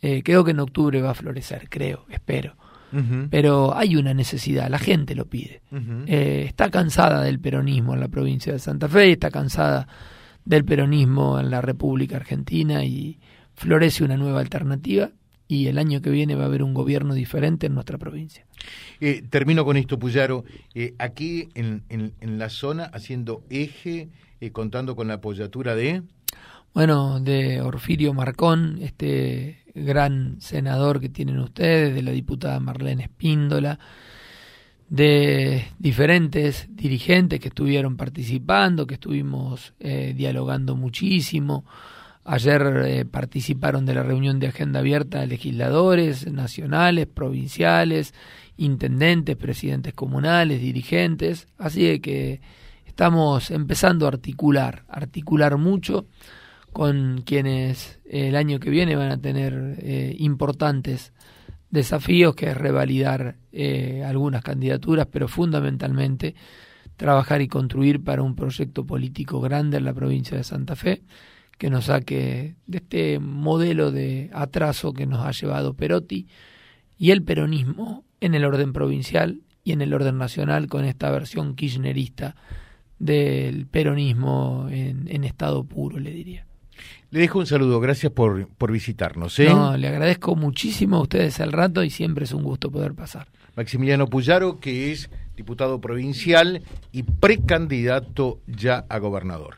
Eh, 0.01 0.21
creo 0.23 0.43
que 0.43 0.51
en 0.51 0.59
octubre 0.59 1.01
va 1.01 1.11
a 1.11 1.15
florecer, 1.15 1.67
creo, 1.69 2.05
espero. 2.09 2.55
Pero 3.29 3.77
hay 3.77 3.95
una 3.95 4.15
necesidad, 4.15 4.67
la 4.67 4.79
gente 4.79 5.13
lo 5.13 5.25
pide. 5.25 5.61
Eh, 6.07 6.45
está 6.47 6.71
cansada 6.71 7.21
del 7.21 7.39
peronismo 7.39 7.93
en 7.93 7.99
la 7.99 8.07
provincia 8.07 8.51
de 8.51 8.57
Santa 8.57 8.89
Fe, 8.89 9.11
está 9.11 9.29
cansada 9.29 9.87
del 10.43 10.65
peronismo 10.65 11.39
en 11.39 11.51
la 11.51 11.61
República 11.61 12.15
Argentina 12.15 12.83
y, 12.83 13.19
florece 13.59 14.05
una 14.05 14.15
nueva 14.15 14.39
alternativa 14.39 15.11
y 15.45 15.67
el 15.67 15.79
año 15.79 16.01
que 16.01 16.09
viene 16.09 16.35
va 16.35 16.43
a 16.43 16.45
haber 16.45 16.63
un 16.63 16.73
gobierno 16.73 17.13
diferente 17.13 17.67
en 17.67 17.73
nuestra 17.73 17.97
provincia. 17.97 18.45
Eh, 19.01 19.21
termino 19.29 19.65
con 19.65 19.75
esto, 19.75 19.99
Puyaro. 19.99 20.45
Eh, 20.73 20.93
aquí 20.97 21.49
en, 21.55 21.83
en, 21.89 22.39
la 22.39 22.49
zona, 22.49 22.85
haciendo 22.85 23.43
eje, 23.49 24.09
eh, 24.39 24.51
contando 24.51 24.95
con 24.95 25.09
la 25.09 25.15
apoyatura 25.15 25.75
de... 25.75 26.03
Bueno, 26.73 27.19
de 27.19 27.61
Orfirio 27.61 28.13
Marcón, 28.13 28.77
este 28.81 29.57
gran 29.75 30.39
senador 30.39 31.01
que 31.01 31.09
tienen 31.09 31.39
ustedes, 31.39 31.93
de 31.93 32.01
la 32.03 32.11
diputada 32.11 32.59
Marlene 32.61 33.03
Espíndola, 33.03 33.77
de 34.87 35.65
diferentes 35.79 36.67
dirigentes 36.69 37.39
que 37.39 37.49
estuvieron 37.49 37.97
participando, 37.97 38.87
que 38.87 38.93
estuvimos 38.95 39.73
dialogando 39.79 40.75
muchísimo 40.75 41.65
Ayer 42.25 42.83
eh, 42.85 43.05
participaron 43.05 43.85
de 43.85 43.95
la 43.95 44.03
reunión 44.03 44.39
de 44.39 44.47
agenda 44.47 44.79
abierta 44.79 45.25
legisladores 45.25 46.31
nacionales, 46.31 47.07
provinciales, 47.07 48.13
intendentes, 48.57 49.35
presidentes 49.35 49.93
comunales, 49.93 50.61
dirigentes. 50.61 51.47
Así 51.57 51.99
que 51.99 52.41
estamos 52.85 53.51
empezando 53.51 54.05
a 54.05 54.09
articular, 54.09 54.83
articular 54.89 55.57
mucho 55.57 56.05
con 56.73 57.23
quienes 57.25 57.99
el 58.05 58.35
año 58.35 58.59
que 58.59 58.69
viene 58.69 58.95
van 58.95 59.11
a 59.11 59.21
tener 59.21 59.77
eh, 59.79 60.15
importantes 60.19 61.13
desafíos, 61.69 62.35
que 62.35 62.49
es 62.49 62.57
revalidar 62.57 63.37
eh, 63.51 64.03
algunas 64.05 64.43
candidaturas, 64.43 65.07
pero 65.09 65.27
fundamentalmente 65.27 66.35
trabajar 66.97 67.41
y 67.41 67.47
construir 67.47 68.03
para 68.03 68.21
un 68.23 68.35
proyecto 68.35 68.85
político 68.85 69.39
grande 69.39 69.77
en 69.77 69.85
la 69.85 69.93
provincia 69.93 70.37
de 70.37 70.43
Santa 70.43 70.75
Fe 70.75 71.01
que 71.59 71.69
nos 71.69 71.85
saque 71.85 72.55
de 72.65 72.77
este 72.77 73.19
modelo 73.19 73.91
de 73.91 74.31
atraso 74.33 74.93
que 74.93 75.05
nos 75.05 75.25
ha 75.25 75.31
llevado 75.31 75.75
Perotti 75.75 76.25
y 76.97 77.11
el 77.11 77.21
peronismo 77.21 78.05
en 78.21 78.33
el 78.33 78.45
orden 78.45 78.71
provincial 78.71 79.41
y 79.65 79.73
en 79.73 79.81
el 79.81 79.93
orden 79.93 80.17
nacional 80.17 80.67
con 80.67 80.85
esta 80.85 81.11
versión 81.11 81.55
kirchnerista 81.55 82.35
del 82.97 83.67
peronismo 83.67 84.67
en, 84.71 85.23
estado 85.25 85.65
puro, 85.65 85.99
le 85.99 86.11
diría. 86.11 86.45
Le 87.11 87.19
dejo 87.19 87.39
un 87.39 87.45
saludo, 87.45 87.81
gracias 87.81 88.13
por, 88.13 88.47
por 88.47 88.71
visitarnos. 88.71 89.37
¿eh? 89.39 89.49
No, 89.49 89.75
le 89.75 89.89
agradezco 89.89 90.37
muchísimo 90.37 90.95
a 90.95 91.01
ustedes 91.01 91.41
el 91.41 91.51
rato 91.51 91.83
y 91.83 91.89
siempre 91.89 92.23
es 92.23 92.31
un 92.31 92.43
gusto 92.43 92.71
poder 92.71 92.93
pasar. 92.93 93.27
Maximiliano 93.57 94.07
Puyaro, 94.07 94.59
que 94.61 94.93
es 94.93 95.09
diputado 95.35 95.81
provincial 95.81 96.63
y 96.93 97.03
precandidato 97.03 98.39
ya 98.47 98.85
a 98.87 98.97
gobernador 98.99 99.57